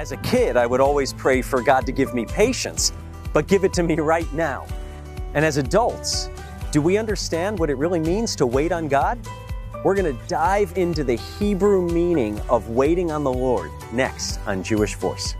[0.00, 2.90] As a kid, I would always pray for God to give me patience,
[3.34, 4.66] but give it to me right now.
[5.34, 6.30] And as adults,
[6.72, 9.18] do we understand what it really means to wait on God?
[9.84, 14.62] We're going to dive into the Hebrew meaning of waiting on the Lord next on
[14.62, 15.34] Jewish Voice.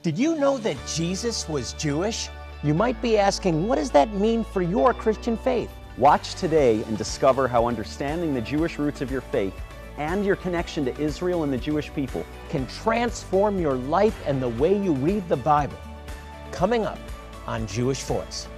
[0.00, 2.30] Did you know that Jesus was Jewish?
[2.62, 5.70] You might be asking, what does that mean for your Christian faith?
[5.98, 9.52] Watch today and discover how understanding the Jewish roots of your faith
[9.98, 14.48] and your connection to Israel and the Jewish people can transform your life and the
[14.48, 15.78] way you read the Bible.
[16.52, 16.98] Coming up
[17.46, 18.48] on Jewish Voice.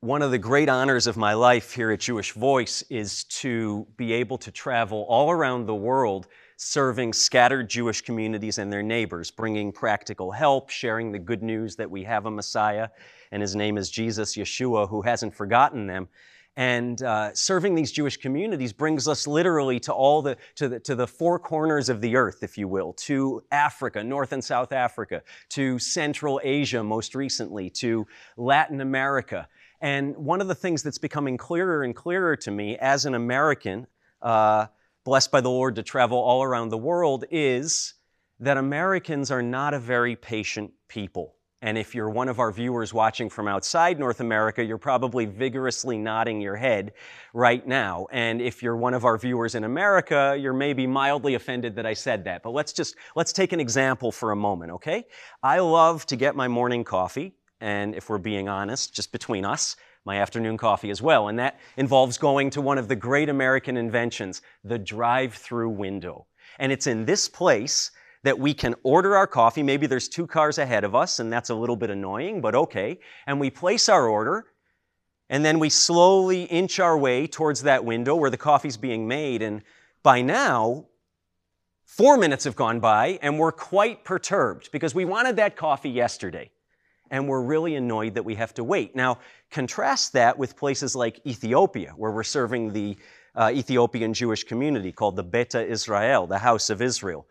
[0.00, 4.12] One of the great honors of my life here at Jewish Voice is to be
[4.14, 6.26] able to travel all around the world
[6.62, 11.90] serving scattered Jewish communities and their neighbors, bringing practical help, sharing the good news that
[11.90, 12.88] we have a Messiah,
[13.32, 16.08] and his name is Jesus Yeshua, who hasn't forgotten them.
[16.56, 20.94] And uh, serving these Jewish communities brings us literally to all the to, the to
[20.94, 25.22] the four corners of the earth, if you will, to Africa, North and South Africa,
[25.48, 29.48] to Central Asia most recently, to Latin America.
[29.80, 33.86] And one of the things that's becoming clearer and clearer to me as an American,
[34.20, 34.66] uh,
[35.04, 37.94] blessed by the Lord to travel all around the world, is
[38.40, 41.36] that Americans are not a very patient people.
[41.64, 45.96] And if you're one of our viewers watching from outside North America, you're probably vigorously
[45.96, 46.92] nodding your head
[47.32, 48.08] right now.
[48.10, 51.94] And if you're one of our viewers in America, you're maybe mildly offended that I
[51.94, 52.42] said that.
[52.42, 55.04] But let's just, let's take an example for a moment, okay?
[55.40, 59.76] I love to get my morning coffee and if we're being honest, just between us,
[60.04, 61.28] my afternoon coffee as well.
[61.28, 66.26] And that involves going to one of the great American inventions, the drive through window.
[66.58, 67.90] And it's in this place
[68.24, 69.62] that we can order our coffee.
[69.62, 72.98] Maybe there's two cars ahead of us, and that's a little bit annoying, but okay.
[73.26, 74.46] And we place our order,
[75.28, 79.42] and then we slowly inch our way towards that window where the coffee's being made.
[79.42, 79.62] And
[80.02, 80.86] by now,
[81.84, 86.50] four minutes have gone by, and we're quite perturbed because we wanted that coffee yesterday
[87.12, 88.96] and we're really annoyed that we have to wait.
[88.96, 89.18] Now,
[89.50, 92.96] contrast that with places like Ethiopia, where we're serving the
[93.34, 97.26] uh, Ethiopian Jewish community called the Beta Israel, the House of Israel.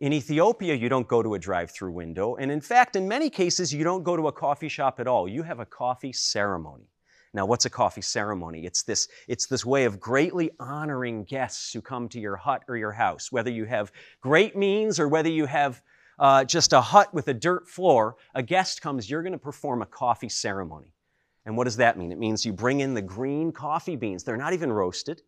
[0.00, 3.30] In Ethiopia, you don't go to a drive through window, and in fact, in many
[3.30, 5.26] cases, you don't go to a coffee shop at all.
[5.26, 6.90] You have a coffee ceremony.
[7.32, 8.66] Now, what's a coffee ceremony?
[8.66, 12.76] It's this, it's this way of greatly honoring guests who come to your hut or
[12.76, 15.82] your house, whether you have great means or whether you have
[16.18, 19.82] uh, just a hut with a dirt floor, a guest comes, you're going to perform
[19.82, 20.94] a coffee ceremony.
[21.46, 22.12] And what does that mean?
[22.12, 24.24] It means you bring in the green coffee beans.
[24.24, 25.22] They're not even roasted.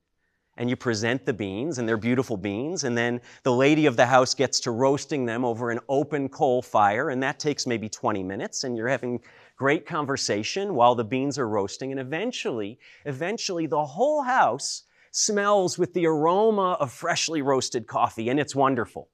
[0.59, 2.85] And you present the beans, and they're beautiful beans.
[2.85, 6.63] And then the lady of the house gets to roasting them over an open coal
[6.63, 8.65] fire, and that takes maybe 20 minutes.
[8.65, 9.21] And you're having
[9.57, 11.91] great conversation while the beans are roasting.
[11.91, 18.41] And eventually, eventually, the whole house smells with the aroma of freshly roasted coffee, and
[18.41, 19.11] it's wonderful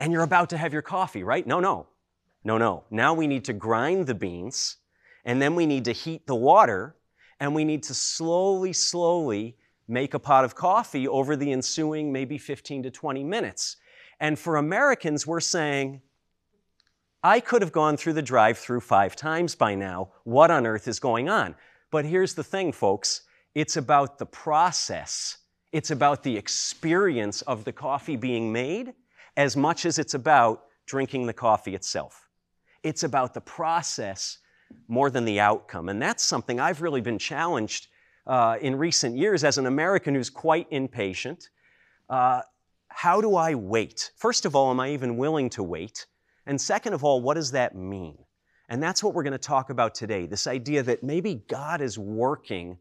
[0.00, 1.46] and you're about to have your coffee, right?
[1.46, 1.86] No, no.
[2.44, 2.84] No, no.
[2.90, 4.76] Now we need to grind the beans,
[5.24, 6.96] and then we need to heat the water,
[7.40, 9.56] and we need to slowly, slowly
[9.88, 13.76] make a pot of coffee over the ensuing maybe 15 to 20 minutes.
[14.20, 16.00] And for Americans, we're saying,
[17.22, 20.10] I could have gone through the drive through five times by now.
[20.24, 21.54] What on earth is going on?
[21.90, 23.22] But here's the thing, folks
[23.54, 25.38] it's about the process,
[25.72, 28.92] it's about the experience of the coffee being made
[29.36, 32.28] as much as it's about drinking the coffee itself.
[32.82, 34.38] It's about the process
[34.88, 35.88] more than the outcome.
[35.88, 37.88] And that's something I've really been challenged
[38.26, 41.50] uh, in recent years as an American who's quite impatient.
[42.08, 42.42] Uh,
[42.88, 44.10] how do I wait?
[44.16, 46.06] First of all, am I even willing to wait?
[46.46, 48.18] And second of all, what does that mean?
[48.68, 51.98] And that's what we're going to talk about today this idea that maybe God is
[51.98, 52.78] working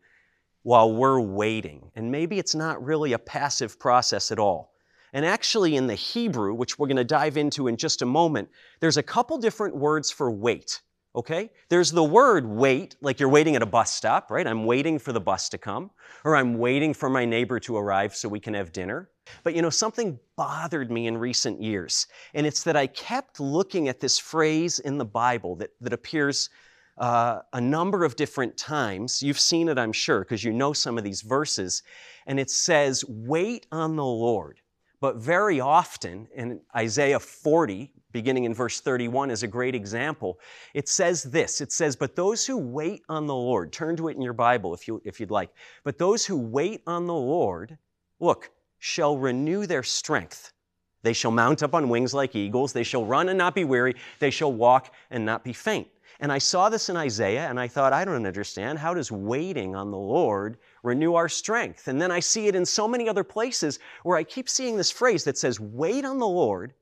[0.63, 1.91] while we're waiting.
[1.95, 4.72] And maybe it's not really a passive process at all.
[5.13, 8.49] And actually, in the Hebrew, which we're going to dive into in just a moment,
[8.79, 10.81] there's a couple different words for wait.
[11.15, 11.51] Okay?
[11.69, 14.47] There's the word wait, like you're waiting at a bus stop, right?
[14.47, 15.91] I'm waiting for the bus to come,
[16.25, 19.11] or I'm waiting for my neighbor to arrive so we can have dinner.
[19.43, 23.87] But you know, something bothered me in recent years, and it's that I kept looking
[23.87, 26.49] at this phrase in the Bible that, that appears
[26.97, 29.21] uh, a number of different times.
[29.21, 31.83] You've seen it, I'm sure, because you know some of these verses.
[32.25, 34.59] And it says, Wait on the Lord.
[35.03, 40.39] But very often, in Isaiah 40, beginning in verse 31, is a great example.
[40.73, 44.15] It says this It says, But those who wait on the Lord, turn to it
[44.15, 45.49] in your Bible if, you, if you'd like.
[45.83, 47.77] But those who wait on the Lord,
[48.21, 50.53] look, shall renew their strength.
[51.01, 52.71] They shall mount up on wings like eagles.
[52.71, 53.95] They shall run and not be weary.
[54.19, 55.89] They shall walk and not be faint.
[56.21, 58.79] And I saw this in Isaiah and I thought, I don't understand.
[58.79, 61.87] How does waiting on the Lord renew our strength.
[61.87, 64.91] And then I see it in so many other places where I keep seeing this
[64.91, 66.73] phrase that says, wait on the Lord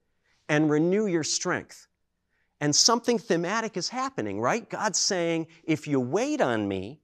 [0.50, 1.88] and renew your strength.
[2.60, 4.70] And something thematic is happening, right?
[4.70, 7.00] God's saying, if you wait on me,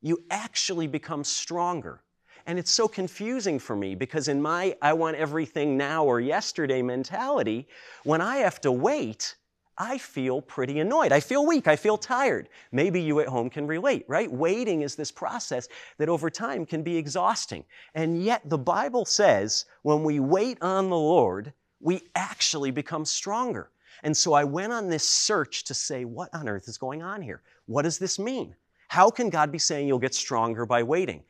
[0.00, 2.02] you actually become stronger.
[2.46, 6.82] And it's so confusing for me because in my I want everything now or yesterday
[6.82, 7.68] mentality,
[8.04, 9.36] when I have to wait,
[9.82, 11.10] I feel pretty annoyed.
[11.10, 11.66] I feel weak.
[11.66, 12.50] I feel tired.
[12.70, 14.30] Maybe you at home can relate, right?
[14.30, 17.64] Waiting is this process that over time can be exhausting.
[17.94, 23.70] And yet the Bible says when we wait on the Lord, we actually become stronger.
[24.02, 27.22] And so I went on this search to say, what on earth is going on
[27.22, 27.40] here?
[27.64, 28.54] What does this mean?
[28.88, 31.24] How can God be saying you'll get stronger by waiting?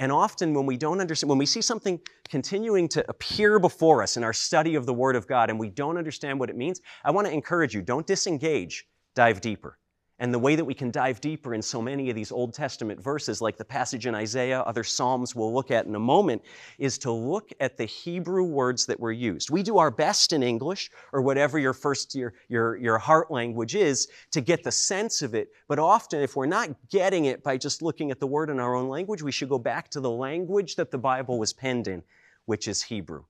[0.00, 4.16] And often, when we don't understand, when we see something continuing to appear before us
[4.16, 6.80] in our study of the Word of God and we don't understand what it means,
[7.04, 9.78] I want to encourage you don't disengage, dive deeper.
[10.20, 13.02] And the way that we can dive deeper in so many of these Old Testament
[13.02, 16.42] verses, like the passage in Isaiah, other Psalms we'll look at in a moment,
[16.78, 19.50] is to look at the Hebrew words that were used.
[19.50, 23.74] We do our best in English, or whatever your first, your, your, your heart language
[23.74, 25.48] is, to get the sense of it.
[25.66, 28.76] But often, if we're not getting it by just looking at the word in our
[28.76, 32.04] own language, we should go back to the language that the Bible was penned in,
[32.44, 33.24] which is Hebrew.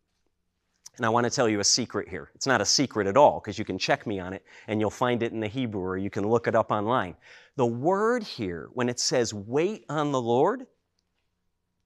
[0.97, 2.31] And I want to tell you a secret here.
[2.35, 4.91] It's not a secret at all because you can check me on it and you'll
[4.91, 7.17] find it in the Hebrew or you can look it up online.
[7.57, 10.67] The word here, when it says wait on the Lord,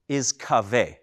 [0.07, 0.97] is kaveh.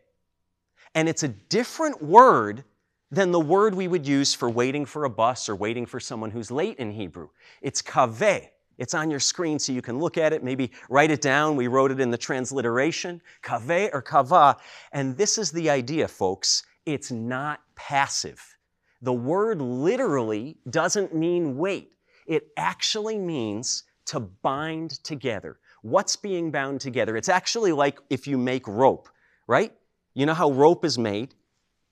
[0.94, 2.64] And it's a different word
[3.11, 6.31] than the word we would use for waiting for a bus or waiting for someone
[6.31, 7.29] who's late in Hebrew.
[7.61, 8.49] It's kaveh.
[8.79, 11.56] It's on your screen so you can look at it, maybe write it down.
[11.56, 14.58] We wrote it in the transliteration, kaveh or kava.
[14.93, 18.56] And this is the idea, folks it's not passive.
[19.03, 21.93] The word literally doesn't mean wait.
[22.27, 25.59] It actually means to bind together.
[25.83, 27.17] What's being bound together?
[27.17, 29.09] It's actually like if you make rope,
[29.47, 29.73] right?
[30.15, 31.35] You know how rope is made?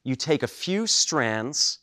[0.02, 1.80] You take a few strands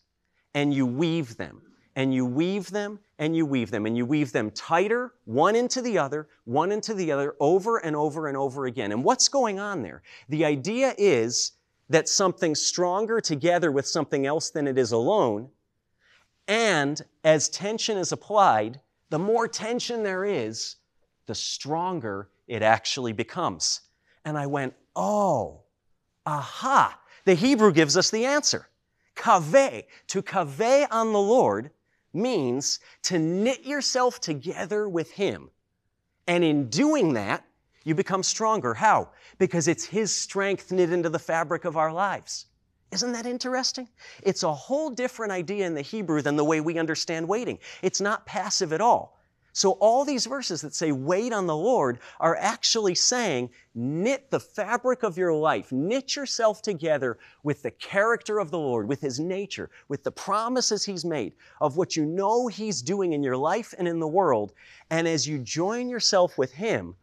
[0.54, 1.62] and you weave them,
[1.96, 5.82] and you weave them, and you weave them, and you weave them tighter, one into
[5.82, 8.92] the other, one into the other, over and over and over again.
[8.92, 10.02] And what's going on there?
[10.30, 11.54] The idea is
[11.92, 15.50] that something stronger together with something else than it is alone.
[16.48, 18.80] And as tension is applied,
[19.10, 20.78] the more tension there is,
[21.26, 23.82] the stronger it actually becomes.
[24.24, 25.62] And I went, oh,
[26.26, 26.98] aha.
[27.26, 28.68] The Hebrew gives us the answer.
[29.16, 31.72] Kaveh, to kaveh on the Lord
[32.14, 35.50] means to knit yourself together with Him.
[36.28, 37.46] And in doing that,
[37.84, 38.74] you become stronger.
[38.74, 39.10] How?
[39.38, 42.46] Because it's His strength knit into the fabric of our lives.
[42.92, 43.88] Isn't that interesting?
[44.22, 47.58] It's a whole different idea in the Hebrew than the way we understand waiting.
[47.82, 49.18] It's not passive at all.
[49.54, 54.40] So, all these verses that say wait on the Lord are actually saying knit the
[54.40, 59.20] fabric of your life, knit yourself together with the character of the Lord, with His
[59.20, 63.74] nature, with the promises He's made, of what you know He's doing in your life
[63.78, 64.54] and in the world.
[64.90, 66.96] And as you join yourself with Him,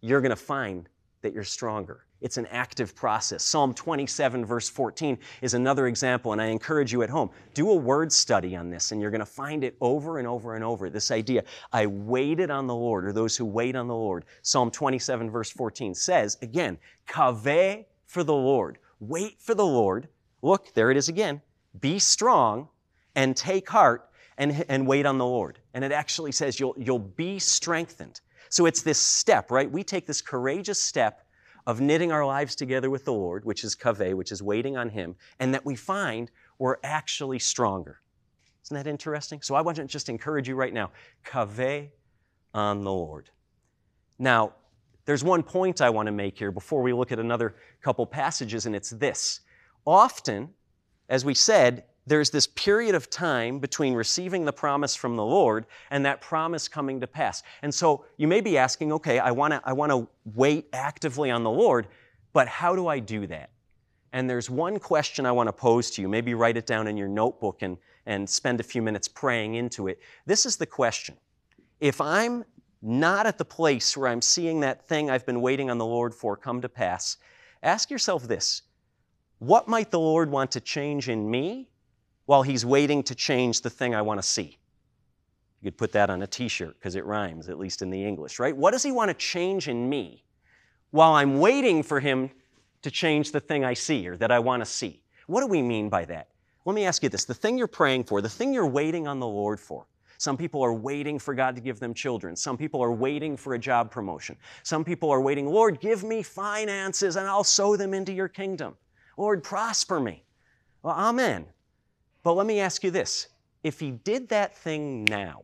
[0.00, 0.88] you're going to find
[1.22, 2.06] that you're stronger.
[2.20, 3.44] It's an active process.
[3.44, 7.74] Psalm 27, verse 14, is another example, and I encourage you at home do a
[7.74, 10.88] word study on this, and you're going to find it over and over and over.
[10.88, 14.24] This idea, I waited on the Lord, or those who wait on the Lord.
[14.42, 18.78] Psalm 27, verse 14 says, again, kaveh for the Lord.
[19.00, 20.08] Wait for the Lord.
[20.40, 21.42] Look, there it is again.
[21.80, 22.68] Be strong
[23.14, 25.58] and take heart and, and wait on the Lord.
[25.74, 28.20] And it actually says you'll, you'll be strengthened.
[28.56, 29.70] So it's this step, right?
[29.70, 31.26] We take this courageous step
[31.66, 34.88] of knitting our lives together with the Lord, which is kaveh, which is waiting on
[34.88, 38.00] Him, and that we find we're actually stronger.
[38.64, 39.42] Isn't that interesting?
[39.42, 40.90] So I want to just encourage you right now
[41.22, 41.90] kaveh
[42.54, 43.28] on the Lord.
[44.18, 44.54] Now,
[45.04, 48.64] there's one point I want to make here before we look at another couple passages,
[48.64, 49.40] and it's this.
[49.86, 50.48] Often,
[51.10, 55.66] as we said, there's this period of time between receiving the promise from the Lord
[55.90, 57.42] and that promise coming to pass.
[57.62, 61.30] And so you may be asking, okay, I want to I want to wait actively
[61.30, 61.88] on the Lord,
[62.32, 63.50] but how do I do that?
[64.12, 66.08] And there's one question I want to pose to you.
[66.08, 69.88] Maybe write it down in your notebook and, and spend a few minutes praying into
[69.88, 69.98] it.
[70.26, 71.16] This is the question.
[71.80, 72.44] If I'm
[72.80, 76.14] not at the place where I'm seeing that thing I've been waiting on the Lord
[76.14, 77.16] for come to pass,
[77.62, 78.62] ask yourself this
[79.40, 81.68] What might the Lord want to change in me
[82.26, 84.58] while he's waiting to change the thing I want to see.
[85.60, 88.04] You could put that on a t shirt because it rhymes, at least in the
[88.04, 88.56] English, right?
[88.56, 90.24] What does he want to change in me
[90.90, 92.30] while I'm waiting for him
[92.82, 95.02] to change the thing I see or that I want to see?
[95.26, 96.28] What do we mean by that?
[96.64, 99.18] Let me ask you this the thing you're praying for, the thing you're waiting on
[99.18, 99.86] the Lord for,
[100.18, 102.36] Some people are waiting for God to give them children.
[102.36, 104.36] Some people are waiting for a job promotion.
[104.62, 108.76] Some people are waiting, Lord, give me finances and I'll sow them into your kingdom.
[109.16, 110.24] Lord, prosper me.
[110.82, 111.46] Well, amen.
[112.26, 113.28] But let me ask you this
[113.62, 115.42] if He did that thing now,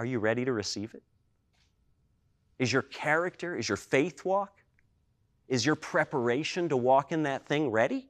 [0.00, 1.02] are you ready to receive it?
[2.58, 4.64] Is your character, is your faith walk,
[5.46, 8.08] is your preparation to walk in that thing ready?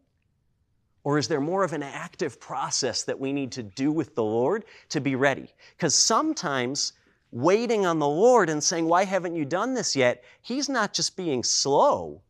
[1.02, 4.24] Or is there more of an active process that we need to do with the
[4.24, 5.52] Lord to be ready?
[5.76, 6.94] Because sometimes
[7.30, 10.24] waiting on the Lord and saying, Why haven't you done this yet?
[10.40, 12.22] He's not just being slow.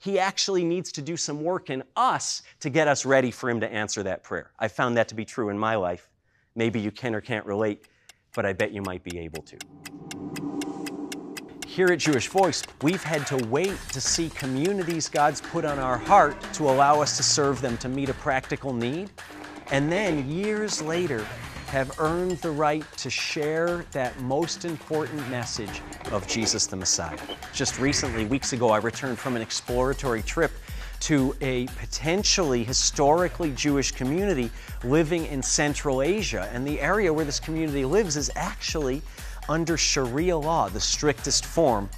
[0.00, 3.60] He actually needs to do some work in us to get us ready for Him
[3.60, 4.50] to answer that prayer.
[4.58, 6.08] I found that to be true in my life.
[6.54, 7.84] Maybe you can or can't relate,
[8.34, 9.58] but I bet you might be able to.
[11.66, 15.98] Here at Jewish Voice, we've had to wait to see communities God's put on our
[15.98, 19.10] heart to allow us to serve them to meet a practical need.
[19.70, 21.26] And then years later,
[21.70, 27.16] have earned the right to share that most important message of Jesus the Messiah.
[27.52, 30.50] Just recently, weeks ago, I returned from an exploratory trip
[30.98, 34.50] to a potentially historically Jewish community
[34.82, 36.50] living in Central Asia.
[36.52, 39.00] And the area where this community lives is actually
[39.48, 41.88] under Sharia law, the strictest form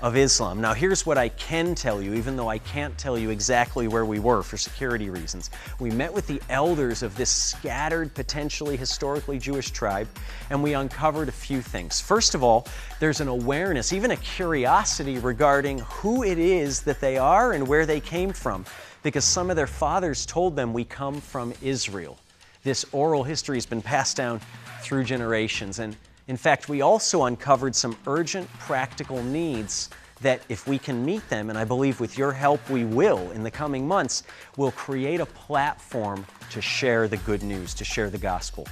[0.00, 0.60] of Islam.
[0.60, 4.04] Now, here's what I can tell you, even though I can't tell you exactly where
[4.04, 5.50] we were for security reasons.
[5.80, 10.08] We met with the elders of this scattered, potentially historically Jewish tribe,
[10.50, 12.00] and we uncovered a few things.
[12.00, 12.68] First of all,
[13.00, 17.84] there's an awareness, even a curiosity regarding who it is that they are and where
[17.84, 18.64] they came from,
[19.02, 22.18] because some of their fathers told them, We come from Israel.
[22.62, 24.40] This oral history has been passed down
[24.80, 25.78] through generations.
[25.78, 25.96] And
[26.28, 29.88] in fact, we also uncovered some urgent practical needs
[30.20, 33.42] that if we can meet them, and I believe with your help we will in
[33.42, 34.24] the coming months,
[34.56, 38.66] will create a platform to share the good news, to share the gospel.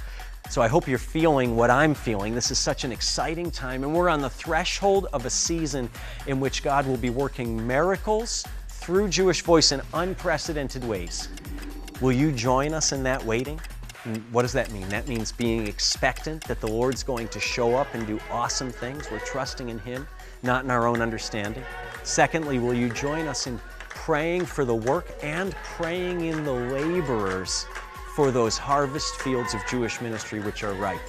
[0.49, 2.35] So I hope you're feeling what I'm feeling.
[2.35, 5.89] This is such an exciting time, and we're on the threshold of a season
[6.27, 11.27] in which God will be working miracles through Jewish Voice in unprecedented ways.
[12.01, 13.59] Will you join us in that waiting?
[14.31, 14.87] What does that mean?
[14.89, 19.09] That means being expectant that the Lord's going to show up and do awesome things.
[19.11, 20.07] We're trusting in Him,
[20.43, 21.63] not in our own understanding.
[22.03, 23.59] Secondly, will you join us in
[23.89, 27.65] praying for the work and praying in the laborers
[28.15, 31.01] for those harvest fields of Jewish ministry which are ripe?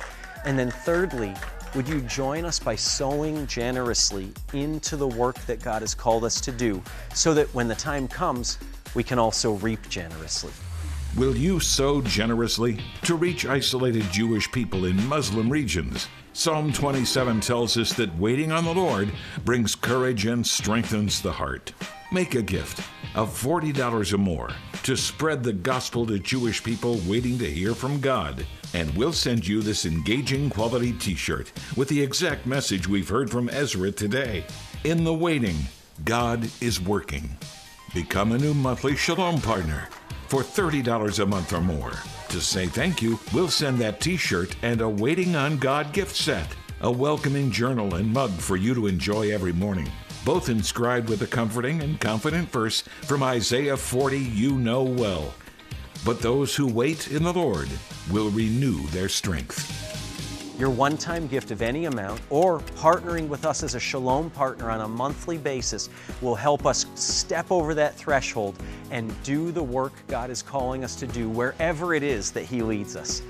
[0.45, 1.35] And then thirdly,
[1.75, 6.41] would you join us by sowing generously into the work that God has called us
[6.41, 6.83] to do
[7.15, 8.59] so that when the time comes,
[8.95, 10.53] we can also reap generously?
[11.17, 16.07] Will you sow generously to reach isolated Jewish people in Muslim regions?
[16.33, 19.11] Psalm 27 tells us that waiting on the Lord
[19.45, 21.73] brings courage and strengthens the heart.
[22.13, 22.87] Make a gift
[23.17, 24.51] of $40 or more
[24.85, 28.47] to spread the gospel to Jewish people waiting to hear from God.
[28.73, 33.31] And we'll send you this engaging quality t shirt with the exact message we've heard
[33.31, 34.45] from Ezra today.
[34.85, 35.57] In the waiting,
[36.05, 37.37] God is working.
[37.93, 39.89] Become a new monthly Shalom partner
[40.29, 41.93] for $30 a month or more.
[42.29, 46.15] To say thank you, we'll send that t shirt and a Waiting on God gift
[46.15, 49.91] set, a welcoming journal and mug for you to enjoy every morning.
[50.25, 55.33] Both inscribed with a comforting and confident verse from Isaiah 40 you know well.
[56.05, 57.69] But those who wait in the Lord
[58.11, 59.88] will renew their strength.
[60.59, 64.73] Your one time gift of any amount or partnering with us as a Shalom partner
[64.73, 65.89] on a monthly basis
[66.21, 68.61] will help us step over that threshold
[68.91, 72.61] and do the work God is calling us to do wherever it is that He
[72.61, 73.23] leads us.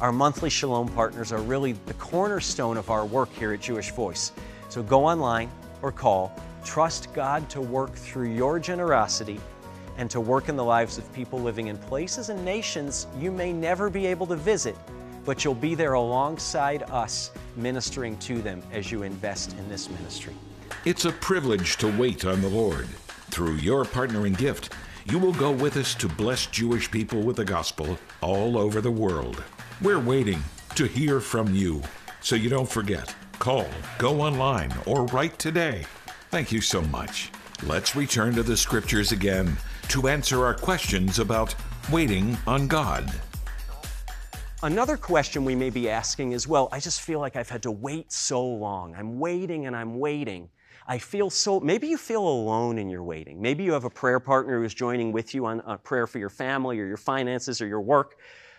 [0.00, 4.30] Our monthly Shalom partners are really the cornerstone of our work here at Jewish Voice.
[4.68, 5.50] So go online
[5.82, 6.40] or call.
[6.64, 9.40] Trust God to work through your generosity
[9.98, 13.52] and to work in the lives of people living in places and nations you may
[13.52, 14.76] never be able to visit
[15.26, 20.32] but you'll be there alongside us ministering to them as you invest in this ministry.
[20.86, 22.86] It's a privilege to wait on the Lord.
[23.30, 24.72] Through your partnering gift,
[25.04, 28.90] you will go with us to bless Jewish people with the gospel all over the
[28.90, 29.42] world.
[29.82, 30.42] We're waiting
[30.76, 31.82] to hear from you.
[32.20, 33.66] So you don't forget, call,
[33.98, 35.84] go online, or write today.
[36.30, 37.30] Thank you so much.
[37.64, 39.56] Let's return to the scriptures again
[39.88, 41.54] to answer our questions about
[41.90, 43.12] waiting on God.
[44.66, 47.70] Another question we may be asking is well, I just feel like I've had to
[47.70, 48.96] wait so long.
[48.96, 50.48] I'm waiting and I'm waiting.
[50.88, 53.40] I feel so, maybe you feel alone in your waiting.
[53.40, 56.30] Maybe you have a prayer partner who's joining with you on a prayer for your
[56.30, 58.16] family or your finances or your work.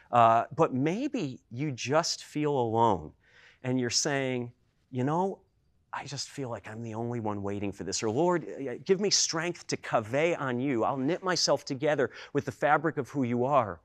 [0.09, 3.11] Uh, but maybe you just feel alone
[3.63, 4.53] and you're saying,
[4.91, 5.39] you know,
[5.91, 8.01] I just feel like I'm the only one waiting for this.
[8.01, 10.85] Or, Lord, uh, give me strength to kaveh on you.
[10.85, 13.81] I'll knit myself together with the fabric of who you are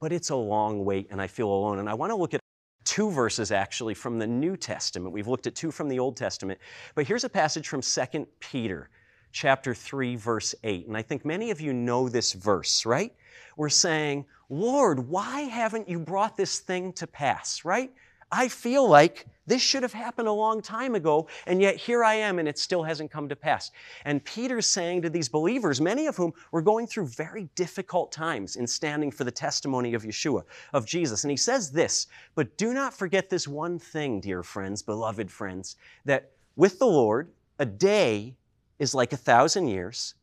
[0.00, 1.78] but it's a long wait and I feel alone.
[1.78, 2.40] And I want to look at
[2.84, 5.12] two verses actually from the New Testament.
[5.12, 6.60] We've looked at two from the Old Testament.
[6.94, 8.90] But here's a passage from 2 Peter
[9.32, 10.86] chapter 3 verse 8.
[10.86, 13.14] And I think many of you know this verse, right?
[13.56, 17.92] We're saying, "Lord, why haven't you brought this thing to pass?" Right?
[18.30, 22.14] I feel like this should have happened a long time ago, and yet here I
[22.14, 23.70] am, and it still hasn't come to pass.
[24.04, 28.56] And Peter's saying to these believers, many of whom were going through very difficult times
[28.56, 30.42] in standing for the testimony of Yeshua,
[30.72, 31.22] of Jesus.
[31.22, 35.76] And he says this, but do not forget this one thing, dear friends, beloved friends,
[36.04, 37.30] that with the Lord,
[37.60, 38.34] a day
[38.80, 40.14] is like a thousand years,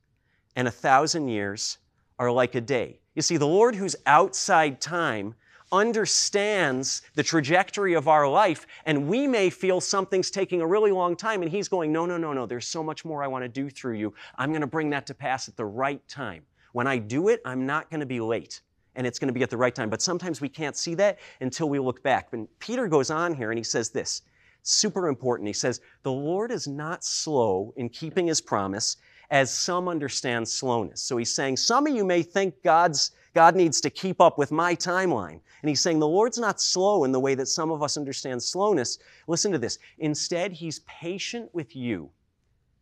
[0.58, 1.78] and a thousand years
[2.20, 3.00] are like a day.
[3.16, 5.36] You see, the Lord who's outside time
[5.74, 11.18] understands the trajectory of our life, and we may feel something's taking a really long
[11.18, 13.50] time, and He's going, No, no, no, no, there's so much more I want to
[13.50, 14.14] do through you.
[14.38, 16.44] I'm going to bring that to pass at the right time.
[16.72, 18.62] When I do it, I'm not going to be late,
[18.96, 19.90] and it's going to be at the right time.
[19.90, 22.30] But sometimes we can't see that until we look back.
[22.32, 24.22] And Peter goes on here and he says this
[24.64, 25.48] super important.
[25.48, 28.98] He says, The Lord is not slow in keeping His promise,
[29.30, 31.02] as some understand slowness.
[31.02, 34.52] So he's saying, Some of you may think God's God needs to keep up with
[34.52, 35.40] my timeline.
[35.62, 38.42] And he's saying the Lord's not slow in the way that some of us understand
[38.42, 39.00] slowness.
[39.28, 39.80] Listen to this.
[40.00, 42.10] Instead, he's patient with you,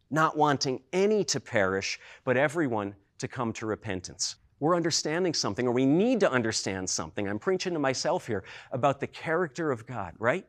[0.09, 4.35] not wanting any to perish, but everyone to come to repentance.
[4.59, 7.27] We're understanding something, or we need to understand something.
[7.27, 10.45] I'm preaching to myself here about the character of God, right?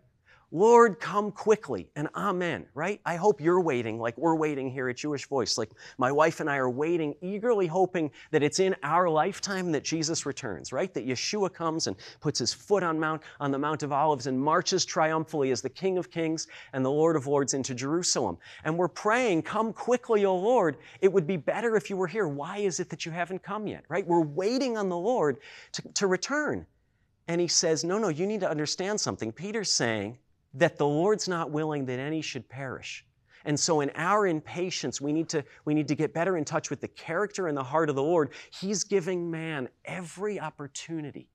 [0.55, 3.01] Lord, come quickly, and amen, right?
[3.07, 5.57] I hope you're waiting like we're waiting here at Jewish Voice.
[5.57, 9.83] Like my wife and I are waiting, eagerly hoping that it's in our lifetime that
[9.83, 10.93] Jesus returns, right?
[10.93, 14.39] That Yeshua comes and puts his foot on, Mount, on the Mount of Olives and
[14.39, 18.37] marches triumphantly as the King of Kings and the Lord of Lords into Jerusalem.
[18.65, 20.77] And we're praying, come quickly, O Lord.
[21.01, 22.29] It would be better if you were here.
[22.29, 24.07] Why is it that you haven't come yet, right?
[24.07, 25.39] We're waiting on the Lord
[25.73, 26.67] to, to return.
[27.29, 29.33] And he says, no, no, you need to understand something.
[29.33, 30.19] Peter's saying,
[30.55, 33.05] that the Lord's not willing that any should perish.
[33.45, 36.71] And so in our impatience, we need to, we need to get better in touch
[36.71, 38.31] with the character and the heart of the Lord.
[38.61, 41.29] He's giving man every opportunity,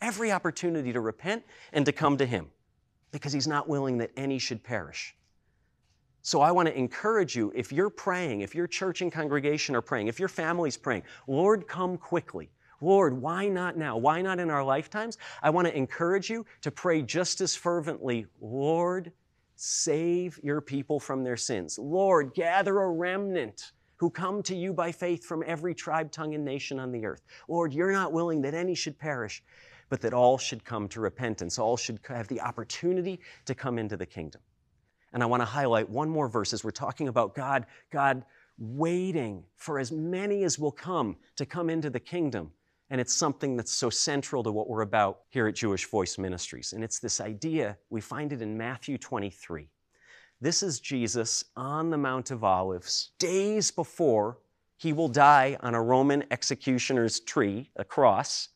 [0.00, 2.46] every opportunity to repent and to come to Him
[3.10, 5.16] because He's not willing that any should perish.
[6.24, 9.80] So I want to encourage you, if you're praying, if your church and congregation are
[9.80, 12.48] praying, if your family's praying, Lord, come quickly.
[12.82, 13.96] Lord, why not now?
[13.96, 15.16] Why not in our lifetimes?
[15.42, 19.12] I want to encourage you to pray just as fervently, Lord,
[19.56, 21.78] save your people from their sins.
[21.78, 26.44] Lord, gather a remnant who come to you by faith from every tribe, tongue, and
[26.44, 27.22] nation on the earth.
[27.46, 29.44] Lord, you're not willing that any should perish,
[29.88, 31.58] but that all should come to repentance.
[31.58, 34.40] All should have the opportunity to come into the kingdom.
[35.12, 38.24] And I want to highlight one more verse as we're talking about God, God
[38.58, 42.50] waiting for as many as will come to come into the kingdom.
[42.92, 46.74] And it's something that's so central to what we're about here at Jewish Voice Ministries.
[46.74, 49.66] And it's this idea, we find it in Matthew 23.
[50.42, 54.40] This is Jesus on the Mount of Olives, days before
[54.76, 58.50] he will die on a Roman executioner's tree, a cross,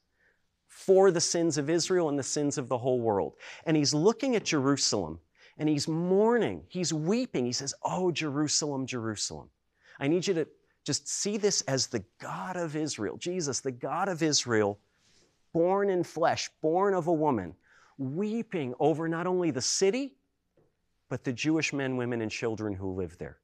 [0.69, 3.37] for the sins of Israel and the sins of the whole world.
[3.65, 5.19] And he's looking at Jerusalem
[5.57, 7.47] and he's mourning, he's weeping.
[7.47, 9.49] He says, Oh, Jerusalem, Jerusalem.
[9.99, 10.47] I need you to
[10.87, 14.79] just see this as the God of Israel, Jesus, the God of Israel,
[15.53, 17.57] born in flesh, born of a woman,
[17.99, 20.15] weeping over not only the city,
[21.09, 23.39] but the Jewish men, women, and children who live there.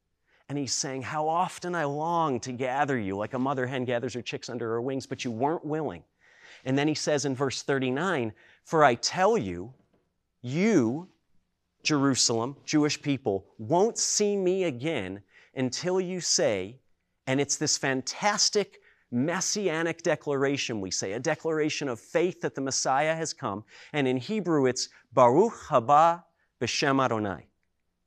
[0.49, 4.15] And he's saying, How often I long to gather you, like a mother hen gathers
[4.15, 6.05] her chicks under her wings, but you weren't willing.
[6.65, 9.75] And then he says in verse 39 For I tell you,
[10.43, 11.09] you,
[11.83, 15.23] Jerusalem, Jewish people, won't see me again
[15.57, 16.79] until you say,
[17.27, 18.81] and it's this fantastic
[19.11, 23.65] messianic declaration, we say, a declaration of faith that the Messiah has come.
[23.93, 26.25] And in Hebrew, it's Baruch haba
[26.61, 27.47] b'shem Adonai.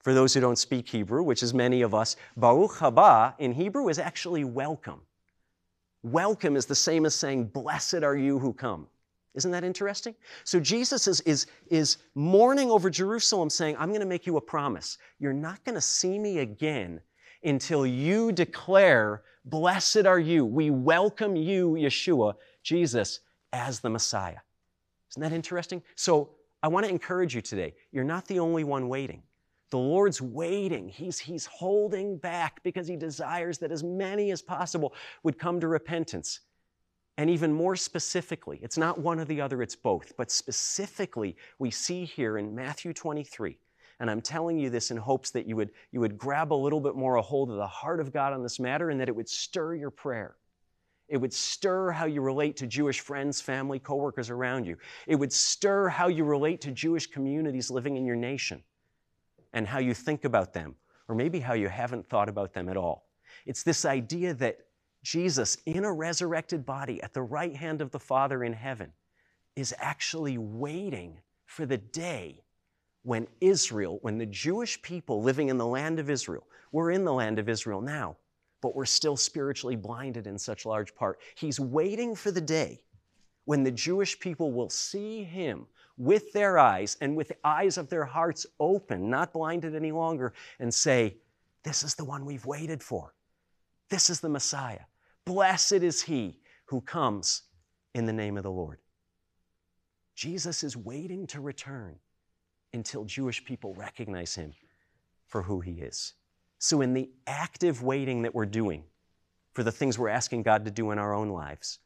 [0.01, 3.87] For those who don't speak Hebrew, which is many of us, Baruch haba in Hebrew
[3.87, 5.01] is actually welcome.
[6.03, 8.87] Welcome is the same as saying, Blessed are you who come.
[9.35, 10.15] Isn't that interesting?
[10.43, 14.41] So Jesus is, is, is mourning over Jerusalem, saying, I'm going to make you a
[14.41, 14.97] promise.
[15.19, 17.01] You're not going to see me again
[17.45, 20.43] until you declare, Blessed are you.
[20.43, 23.19] We welcome you, Yeshua, Jesus,
[23.53, 24.39] as the Messiah.
[25.11, 25.83] Isn't that interesting?
[25.95, 26.31] So
[26.63, 27.75] I want to encourage you today.
[27.91, 29.21] You're not the only one waiting.
[29.69, 30.89] The Lord's waiting.
[30.89, 35.67] He's, he's holding back because He desires that as many as possible would come to
[35.67, 36.39] repentance.
[37.17, 40.13] And even more specifically, it's not one or the other, it's both.
[40.17, 43.57] But specifically, we see here in Matthew 23
[43.99, 46.81] and I'm telling you this in hopes that you would, you would grab a little
[46.81, 49.15] bit more a hold of the heart of God on this matter and that it
[49.15, 50.35] would stir your prayer.
[51.07, 54.77] It would stir how you relate to Jewish friends, family, coworkers around you.
[55.07, 58.63] It would stir how you relate to Jewish communities living in your nation
[59.53, 60.75] and how you think about them,
[61.07, 63.07] or maybe how you haven't thought about them at all.
[63.45, 64.57] It's this idea that
[65.03, 68.91] Jesus, in a resurrected body at the right hand of the Father in heaven,
[69.55, 72.41] is actually waiting for the day
[73.05, 77.13] when Israel, when the Jewish people living in the land of Israel, we're in the
[77.13, 78.17] land of Israel now,
[78.61, 81.19] but we're still spiritually blinded in such large part.
[81.35, 82.81] He's waiting for the day
[83.45, 87.89] when the Jewish people will see him with their eyes and with the eyes of
[87.89, 91.15] their hearts open, not blinded any longer, and say,
[91.63, 93.13] This is the one we've waited for.
[93.89, 94.81] This is the Messiah.
[95.25, 97.43] Blessed is he who comes
[97.93, 98.79] in the name of the Lord.
[100.15, 101.99] Jesus is waiting to return
[102.75, 104.53] until Jewish people recognize him
[105.27, 106.13] for who he is.
[106.59, 108.83] So, in the active waiting that we're doing
[109.53, 111.79] for the things we're asking God to do in our own lives,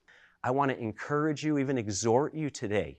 [0.44, 2.98] I want to encourage you, even exhort you today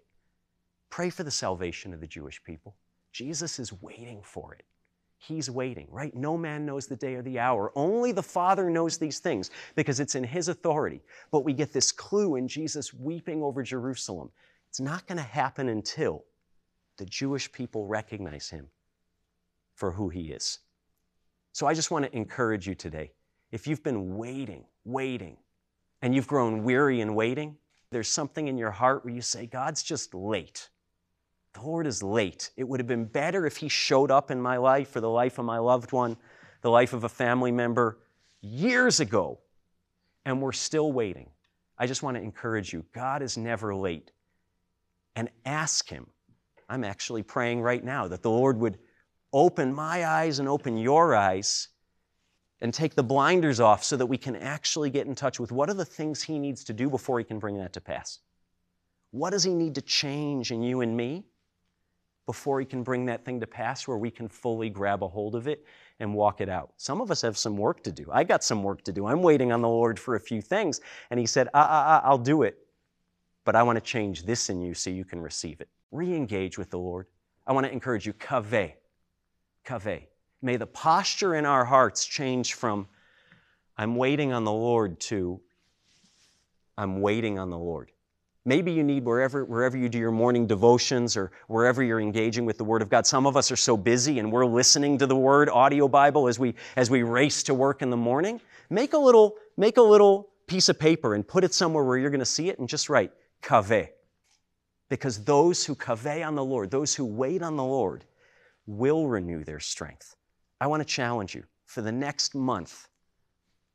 [0.91, 2.75] Pray for the salvation of the Jewish people.
[3.13, 4.65] Jesus is waiting for it.
[5.19, 6.15] He's waiting, right?
[6.15, 7.73] No man knows the day or the hour.
[7.75, 11.03] Only the Father knows these things because it's in His authority.
[11.31, 14.31] But we get this clue in Jesus weeping over Jerusalem.
[14.69, 16.25] It's not going to happen until
[17.01, 18.69] the Jewish people recognize Him
[19.75, 20.59] for who He is.
[21.53, 23.13] So I just want to encourage you today.
[23.51, 25.39] If you've been waiting, waiting,
[26.03, 27.57] and you've grown weary in waiting,
[27.91, 30.69] there's something in your heart where you say, God's just late.
[31.55, 32.51] The Lord is late.
[32.59, 35.39] It would have been better if He showed up in my life or the life
[35.39, 36.19] of my loved one,
[36.61, 37.99] the life of a family member
[38.43, 39.39] years ago,
[40.27, 41.31] and we're still waiting.
[41.79, 44.13] I just want to encourage you God is never late.
[45.17, 46.07] And ask Him.
[46.71, 48.79] I'm actually praying right now that the Lord would
[49.33, 51.69] open my eyes and open your eyes
[52.61, 55.69] and take the blinders off so that we can actually get in touch with what
[55.69, 58.21] are the things He needs to do before He can bring that to pass.
[59.11, 61.25] What does He need to change in you and me?
[62.27, 65.35] before He can bring that thing to pass where we can fully grab a hold
[65.35, 65.65] of it
[65.99, 66.73] and walk it out.
[66.77, 68.07] Some of us have some work to do.
[68.13, 69.09] I got some work to do.
[69.09, 70.81] I'm waiting on the Lord for a few things.
[71.11, 72.57] And He said, ah, ah, ah, I'll do it.
[73.45, 75.69] But I want to change this in you so you can receive it.
[75.91, 77.07] Re engage with the Lord.
[77.47, 78.73] I want to encourage you, kaveh.
[79.67, 80.03] Kaveh.
[80.43, 82.89] May the posture in our hearts change from,
[83.77, 85.41] I'm waiting on the Lord to,
[86.79, 87.91] I'm waiting on the Lord.
[88.47, 92.57] Maybe you need wherever, wherever you do your morning devotions or wherever you're engaging with
[92.57, 93.07] the Word of God.
[93.07, 96.39] Some of us are so busy and we're listening to the Word, audio Bible, as
[96.39, 98.41] we, as we race to work in the morning.
[98.71, 102.11] Make a little, make a little piece of paper and put it somewhere where you're
[102.11, 103.91] going to see it and just write, kaveh.
[104.91, 108.05] Because those who kaveh on the Lord, those who wait on the Lord,
[108.67, 110.17] will renew their strength.
[110.61, 112.89] I want to challenge you for the next month,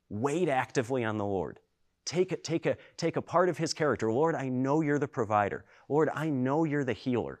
[0.08, 1.58] wait actively on the Lord.
[2.04, 4.12] Take a, take, a, take a part of his character.
[4.12, 5.64] Lord, I know you're the provider.
[5.88, 7.40] Lord, I know you're the healer.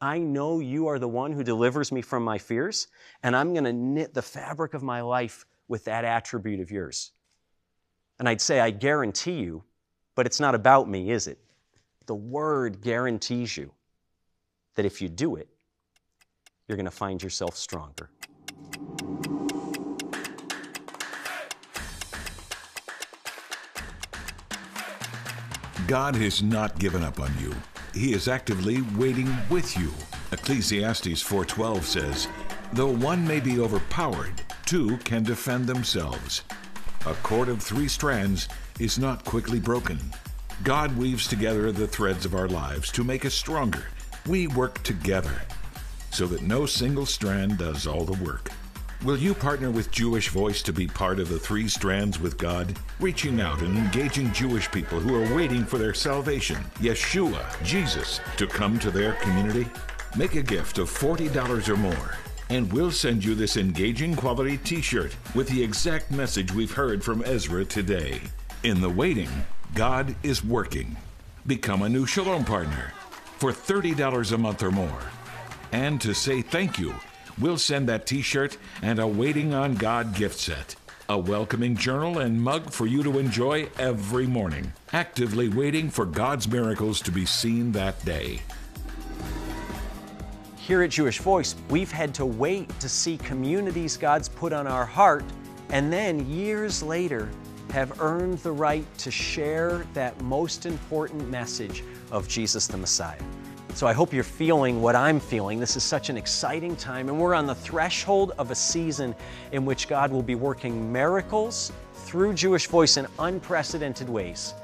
[0.00, 2.86] I know you are the one who delivers me from my fears,
[3.22, 7.10] and I'm going to knit the fabric of my life with that attribute of yours.
[8.18, 9.64] And I'd say, I guarantee you,
[10.14, 11.38] but it's not about me, is it?
[12.06, 13.72] The word guarantees you
[14.76, 15.48] that if you do it,
[16.68, 18.10] you're going to find yourself stronger.
[25.86, 27.54] God has not given up on you.
[27.94, 29.92] He is actively waiting with you.
[30.32, 32.28] Ecclesiastes 4:12 says,
[32.72, 36.42] "Though one may be overpowered, two can defend themselves."
[37.06, 38.48] A cord of three strands
[38.80, 40.12] is not quickly broken.
[40.62, 43.84] God weaves together the threads of our lives to make us stronger.
[44.26, 45.42] We work together
[46.10, 48.50] so that no single strand does all the work.
[49.04, 52.78] Will you partner with Jewish Voice to be part of the Three Strands with God?
[52.98, 58.46] Reaching out and engaging Jewish people who are waiting for their salvation, Yeshua, Jesus, to
[58.46, 59.68] come to their community?
[60.16, 62.16] Make a gift of $40 or more,
[62.48, 67.04] and we'll send you this engaging quality t shirt with the exact message we've heard
[67.04, 68.22] from Ezra today.
[68.62, 69.28] In the waiting,
[69.74, 70.96] God is working.
[71.46, 72.92] Become a new Shalom partner
[73.38, 75.02] for $30 a month or more.
[75.72, 76.94] And to say thank you,
[77.38, 80.76] we'll send that t shirt and a Waiting on God gift set.
[81.08, 86.48] A welcoming journal and mug for you to enjoy every morning, actively waiting for God's
[86.48, 88.40] miracles to be seen that day.
[90.56, 94.84] Here at Jewish Voice, we've had to wait to see communities God's put on our
[94.84, 95.24] heart,
[95.68, 97.30] and then years later,
[97.70, 103.20] have earned the right to share that most important message of Jesus the Messiah.
[103.74, 105.60] So I hope you're feeling what I'm feeling.
[105.60, 109.14] This is such an exciting time, and we're on the threshold of a season
[109.52, 114.54] in which God will be working miracles through Jewish Voice in unprecedented ways.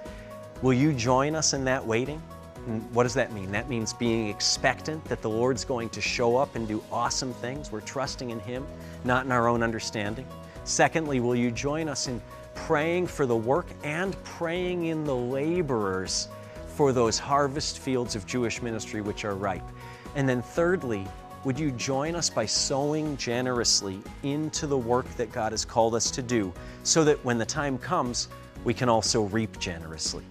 [0.62, 2.22] Will you join us in that waiting?
[2.66, 3.50] And what does that mean?
[3.50, 7.70] That means being expectant that the Lord's going to show up and do awesome things.
[7.72, 8.64] We're trusting in Him,
[9.04, 10.26] not in our own understanding.
[10.64, 12.22] Secondly, will you join us in
[12.54, 16.28] praying for the work and praying in the laborers
[16.66, 19.68] for those harvest fields of Jewish ministry which are ripe?
[20.14, 21.06] And then thirdly,
[21.44, 26.10] would you join us by sowing generously into the work that God has called us
[26.12, 26.52] to do
[26.84, 28.28] so that when the time comes,
[28.64, 30.24] we can also reap generously?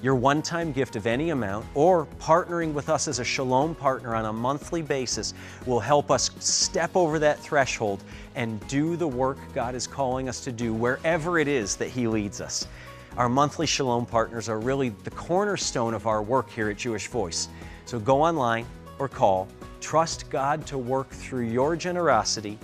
[0.00, 4.14] Your one time gift of any amount or partnering with us as a Shalom partner
[4.14, 5.34] on a monthly basis
[5.66, 8.04] will help us step over that threshold
[8.36, 12.06] and do the work God is calling us to do wherever it is that He
[12.06, 12.68] leads us.
[13.16, 17.48] Our monthly Shalom partners are really the cornerstone of our work here at Jewish Voice.
[17.84, 18.66] So go online
[19.00, 19.48] or call.
[19.80, 22.56] Trust God to work through your generosity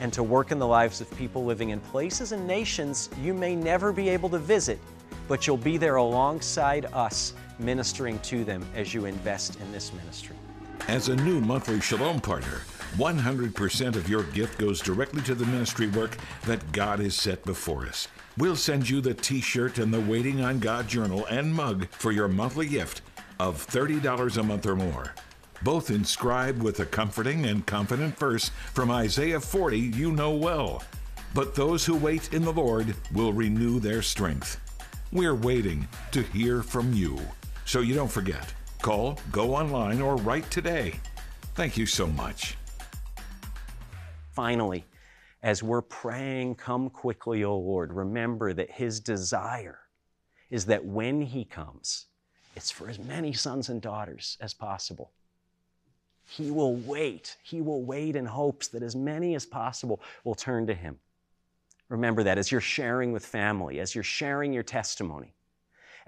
[0.00, 3.56] and to work in the lives of people living in places and nations you may
[3.56, 4.78] never be able to visit
[5.28, 10.36] but you'll be there alongside us ministering to them as you invest in this ministry.
[10.88, 12.60] As a new monthly Shalom partner,
[12.96, 17.86] 100% of your gift goes directly to the ministry work that God has set before
[17.86, 18.06] us.
[18.36, 22.12] We'll send you the t shirt and the Waiting on God journal and mug for
[22.12, 23.02] your monthly gift
[23.40, 25.14] of $30 a month or more.
[25.62, 30.82] Both inscribed with a comforting and confident verse from Isaiah 40 you know well.
[31.32, 34.60] But those who wait in the Lord will renew their strength.
[35.14, 37.16] We're waiting to hear from you.
[37.66, 38.52] So you don't forget.
[38.82, 40.98] Call, go online, or write today.
[41.54, 42.56] Thank you so much.
[44.32, 44.84] Finally,
[45.40, 49.78] as we're praying, Come quickly, O Lord, remember that His desire
[50.50, 52.06] is that when He comes,
[52.56, 55.12] it's for as many sons and daughters as possible.
[56.26, 57.36] He will wait.
[57.44, 60.98] He will wait in hopes that as many as possible will turn to Him.
[61.94, 65.32] Remember that as you're sharing with family, as you're sharing your testimony,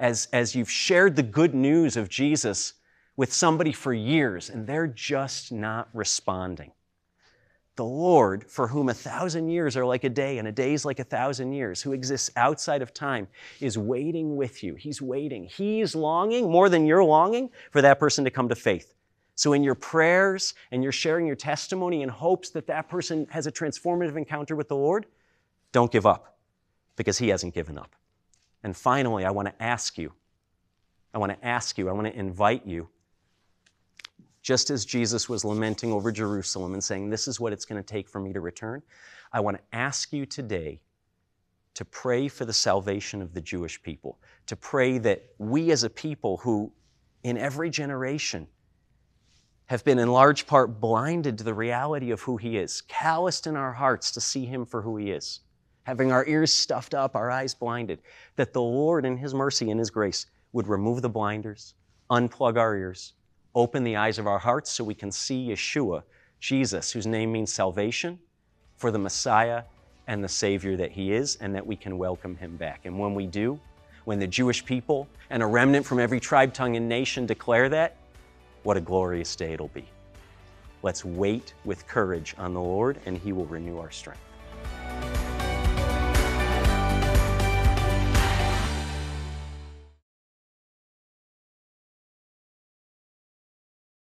[0.01, 2.73] as, as you've shared the good news of Jesus
[3.17, 6.73] with somebody for years and they're just not responding.
[7.77, 10.85] The Lord, for whom a thousand years are like a day and a day is
[10.85, 13.29] like a thousand years, who exists outside of time,
[13.61, 14.75] is waiting with you.
[14.75, 15.45] He's waiting.
[15.45, 18.93] He's longing more than you're longing for that person to come to faith.
[19.37, 23.47] So, in your prayers and you're sharing your testimony in hopes that that person has
[23.47, 25.07] a transformative encounter with the Lord,
[25.73, 26.39] don't give up
[26.97, 27.95] because He hasn't given up.
[28.63, 30.13] And finally, I want to ask you,
[31.15, 32.89] I want to ask you, I want to invite you,
[34.43, 37.87] just as Jesus was lamenting over Jerusalem and saying, This is what it's going to
[37.87, 38.83] take for me to return,
[39.33, 40.81] I want to ask you today
[41.75, 45.91] to pray for the salvation of the Jewish people, to pray that we as a
[45.91, 46.73] people who,
[47.23, 48.47] in every generation,
[49.67, 53.57] have been in large part blinded to the reality of who He is, calloused in
[53.57, 55.41] our hearts to see Him for who He is
[55.87, 58.01] having our ears stuffed up, our eyes blinded,
[58.35, 61.75] that the Lord, in His mercy and His grace, would remove the blinders,
[62.11, 63.13] unplug our ears,
[63.55, 66.03] open the eyes of our hearts so we can see Yeshua,
[66.41, 68.19] Jesus, whose name means salvation,
[68.77, 69.63] for the Messiah
[70.09, 72.81] and the Savior that He is, and that we can welcome Him back.
[72.85, 73.61] And when we do,
[74.07, 77.97] when the Jewish people and a remnant from every tribe, tongue, and nation declare that,
[78.65, 79.85] what a glorious day it'll be.
[80.83, 84.21] Let's wait with courage on the Lord, and He will renew our strength.